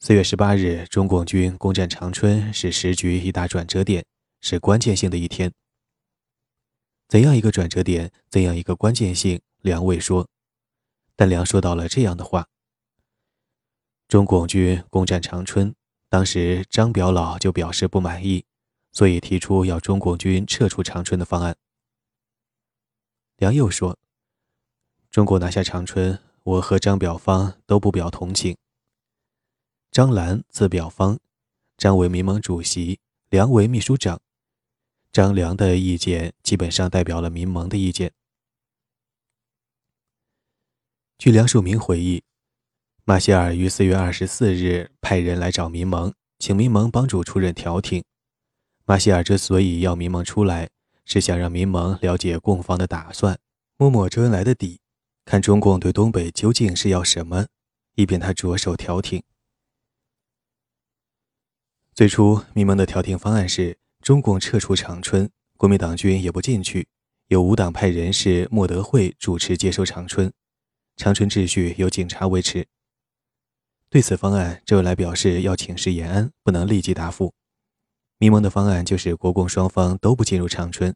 [0.00, 4.06] 四月十八日，中共军攻占长春是时局一大转折点，
[4.40, 5.52] 是关键性的一天。
[7.08, 10.26] 怎样一个转折点，怎样一个关键性？”梁未说，
[11.14, 12.48] 但梁说到了这样的话
[14.10, 15.72] ：“中共军攻占长春，
[16.08, 18.44] 当时张表老就表示不满意，
[18.90, 21.56] 所以提出要中共军撤出长春的方案。”
[23.38, 23.96] 梁又说
[25.12, 28.56] ：“中国拿下长春，我和张表方都不表同情。
[29.92, 31.20] 张澜字表方，
[31.76, 32.98] 张为民盟主席，
[33.28, 34.20] 梁为秘书长。
[35.12, 38.12] 张良的意见基本上代表了民盟的意见。”
[41.16, 42.24] 据梁漱溟回忆，
[43.10, 48.04] 马歇尔于四月二十四日派人来找民盟，请民盟帮助出任调停。
[48.84, 50.68] 马歇尔之所以要民盟出来。
[51.04, 53.36] 是想让民盟了解共方的打算，
[53.76, 54.78] 摸摸周恩来的底，
[55.24, 57.48] 看中共对东北究竟是要什么，
[57.96, 59.20] 以便他着手调停。
[61.92, 66.86] 最初，民盟的调停方案是中共撤出长春，国民党军也不进去，
[67.26, 70.32] 由无党派人士莫德惠主持接收长春，
[70.96, 72.68] 长春秩序由警察维持。
[73.90, 77.34] 对此方案，周恩来表示要请示延安，不能立即答复。
[78.18, 80.94] 民盟的方案就是国共双方都不进入长春。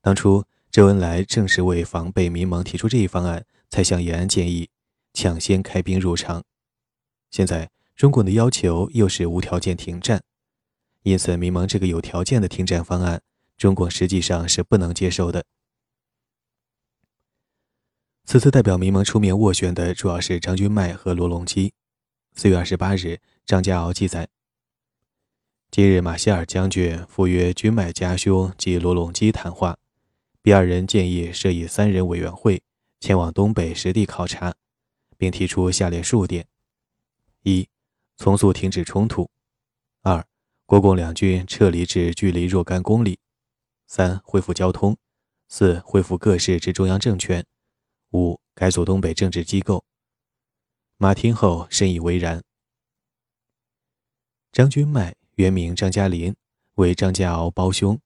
[0.00, 4.70] 当初周恩来正是为防备民盟提出这一方案，才向延安建议
[5.12, 6.42] 抢先开兵入长。
[7.30, 10.22] 现在中共的要求又是无条件停战，
[11.02, 13.20] 因此民盟这个有条件的停战方案，
[13.58, 15.44] 中共实际上是不能接受的。
[18.24, 21.74] 此次代表民盟出面斡旋的主要是张君迈和罗隆基。
[22.34, 24.28] 四月二十八日，张家敖记载。
[25.70, 29.78] 今日，马歇尔将军赴约军麦家兄及罗隆基谈话，
[30.40, 32.62] 比二人建议设以三人委员会
[32.98, 34.54] 前往东北实地考察，
[35.18, 36.46] 并提出下列数点：
[37.42, 37.68] 一、
[38.16, 39.28] 从速停止冲突；
[40.02, 40.26] 二、
[40.64, 43.18] 国共两军撤离至距离若干公里；
[43.86, 44.94] 三、恢复交通；
[45.48, 47.42] 四、恢复各市之中央政权；
[48.12, 49.84] 五、改组东北政治机构。
[51.02, 52.42] 马听后深以为然。
[54.52, 55.16] 张君迈。
[55.36, 56.36] 原名张嘉林，
[56.74, 57.98] 为张家敖胞兄。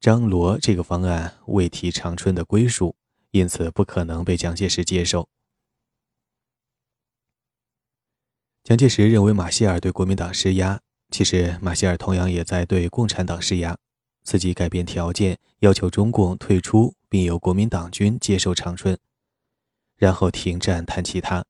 [0.00, 2.96] 张罗这个方案未提长春的归属，
[3.30, 5.28] 因此不可能被蒋介石接受。
[8.64, 10.80] 蒋介石认为马歇尔对国民党施压，
[11.10, 13.78] 其实马歇尔同样也在对共产党施压，
[14.24, 18.98] 自己改变条件，要求中共退出，并由国民党军接受长春，
[19.96, 21.44] 然后停战谈其他。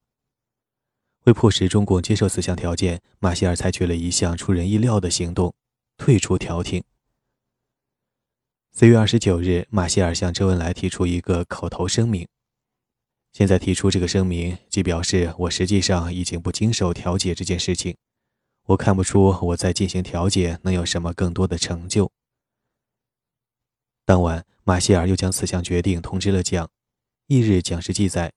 [1.25, 5.55] 为迫使中共接受此项条件，马歇尔采取了一项出人意料的行动：
[5.97, 6.85] 退出调停。
[8.73, 12.29] 四月二十九日，马歇尔向周恩来提出一个口头声明，
[13.33, 17.97] 现在提出这个声明，即表示我实际上已经不经手调解这件事情。
[18.67, 22.11] 我看不出我在进行调解能有什么更多的成就。
[24.05, 26.69] 当晚，马歇尔又将此项决定通知了蒋。
[27.29, 28.33] 翌日，蒋氏记载：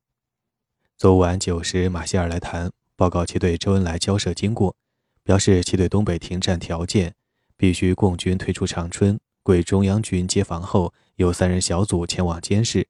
[0.95, 4.75] 昨晚九时，马歇尔来谈，报告其对周恩来交涉经过，
[5.21, 7.13] 表示其对东北停战条件，
[7.55, 12.87] 必须共军退出长春，归中央军接防后，由三人小组前往监视。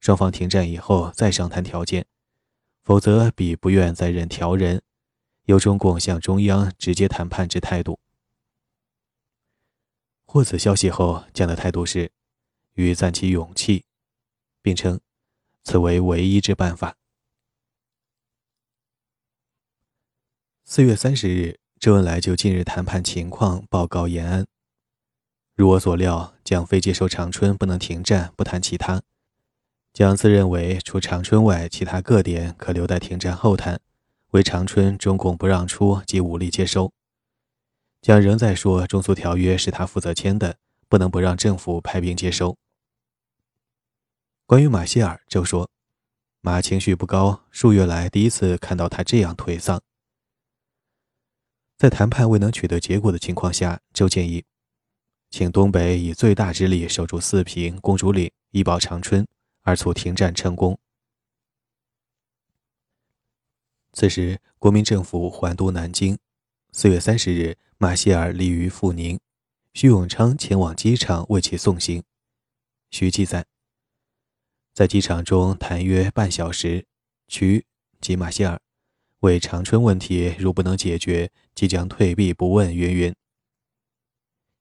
[0.00, 2.04] 双方停战以后再商谈条件，
[2.84, 4.82] 否则彼不愿再任调人，
[5.46, 7.98] 由中共向中央直接谈判之态度。
[10.26, 12.12] 获此消息后，蒋的态度是，
[12.74, 13.86] 欲赞其勇气，
[14.60, 15.00] 并称
[15.64, 16.97] 此为唯一之办法。
[20.70, 24.46] 四月三十日，周恩来就近日谈判情况报告延安。
[25.54, 29.00] 如我所料，蒋非接受长春不能停战，不谈其他。
[29.94, 33.80] 蒋自认为，除长春外，其他各点可留待停战后谈。
[34.32, 36.92] 为长春，中共不让出即武力接收。
[38.02, 42.58] 蒋仍在说，中苏条约是他负责签的，不能不让政府派兵接收。
[44.44, 45.70] 关于马歇尔，周说，
[46.42, 49.80] 马情绪不高，数月来第一次看到他这样颓丧。
[51.78, 54.44] 在谈判未能取得结果的情况下，周建议，
[55.30, 59.26] 请东北以最大之力守住四平、公主岭，以保长春。
[59.62, 60.78] 而促停战成功。
[63.92, 66.18] 此时，国民政府还都南京。
[66.72, 69.20] 四月三十日，马歇尔离于阜宁，
[69.74, 72.02] 徐永昌前往机场为其送行。
[72.90, 73.44] 徐记载，
[74.72, 76.86] 在机场中谈约半小时，
[77.26, 77.66] 徐
[78.00, 78.58] 及马歇尔
[79.20, 82.74] 为长春问题如不能解决，即将退避不问。
[82.74, 83.14] 云云，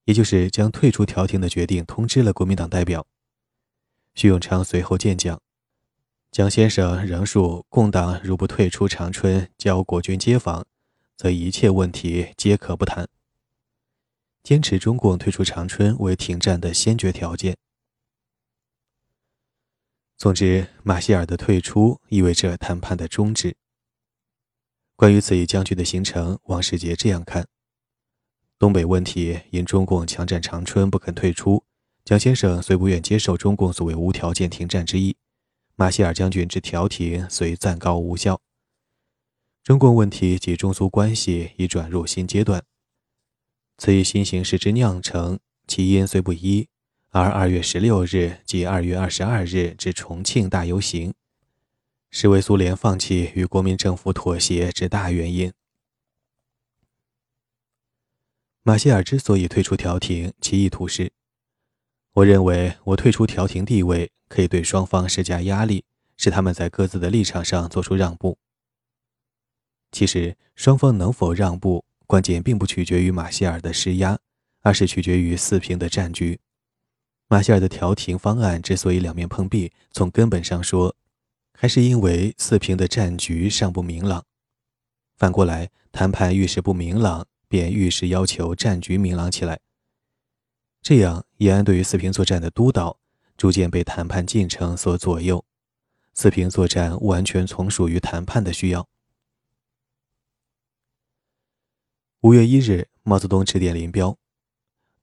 [0.05, 3.05] 也就是将退出调停的决定通知了国民党代表。
[4.15, 5.39] 徐永昌随后见蒋，
[6.31, 10.65] 蒋先生仍述：共党如不退出长春，交国军接防，
[11.15, 13.07] 则一切问题皆可不谈。
[14.41, 17.55] 坚持中共退出长春为停战的先决条件。
[20.17, 23.55] 总之，马歇尔的退出意味着谈判的终止。
[24.97, 27.47] 关于此一将军的行程，王世杰这样看：
[28.57, 31.63] 东北问题因中共强占长春不肯退出。
[32.03, 35.15] 蒋先生虽不愿接受中共所谓无条件停战之意，
[35.75, 38.41] 马歇尔将军之调停虽暂告无效。
[39.63, 42.63] 中共问题及中苏关系已转入新阶段，
[43.77, 46.69] 此一新形势之酿成，其因虽不一，
[47.11, 51.13] 而二月十六日及二月二十二日之重庆大游行，
[52.09, 55.51] 是为苏联放弃与国民政府妥协之大原因。
[58.63, 61.11] 马歇尔之所以退出调停，其意图是。
[62.13, 65.85] 我认为，我退出调停地位，可以对双方施加压力，
[66.17, 68.37] 使他们在各自的立场上做出让步。
[69.91, 74.19] 其实，双方能否让步，关键并不取决于马歇尔的施压，
[74.61, 76.39] 而是取决于四平的战局。
[77.27, 80.95] 马歇尔的调停方案之所以两面碰壁，从根本上说，
[81.59, 84.23] 还是因为四平的战局尚不明朗。
[85.15, 89.59] 反过来，谈判遇事不明朗，便遇事要求战局明朗起来。
[90.83, 92.99] 这样，延安对于四平作战的督导
[93.35, 95.43] 逐渐被谈判进程所左右，
[96.13, 98.87] 四平作战完全从属于谈判的需要。
[102.21, 104.15] 五月一日，毛泽东致电林彪：“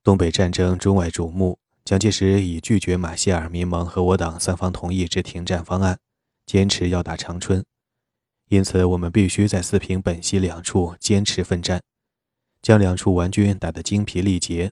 [0.01, 5.99] 东北战争中外瞩目，蒋介石已拒绝马歇尔、民盟和我党三方同意之停战方案，
[6.45, 7.65] 坚持要打长春，
[8.49, 11.81] 因此我们必须在四平、本溪两处坚持奋战，
[12.61, 14.71] 将两处顽军打得精疲力竭。”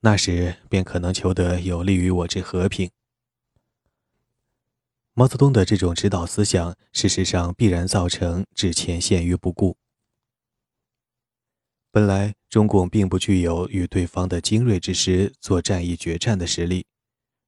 [0.00, 2.90] 那时便可能求得有利于我之和平。
[5.14, 9.78] 毛泽东的这种指导思想，事实上必然造成置前线于不顾。
[11.90, 16.84] 本来中共并不具有与对方的精锐之师作战役决战的实力。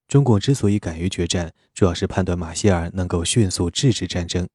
[0.08, 4.48] 中共之所以敢于决战，主要是判断马歇尔能够迅速制止战争。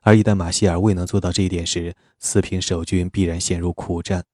[0.00, 4.24] 而一旦马歇尔未能做到这一点时，四平守军必然陷入苦战。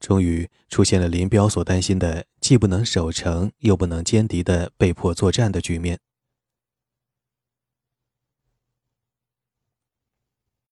[0.00, 5.98] 终于出现了林彪所担心的既不能守城又不能歼敌的被迫作战的局面。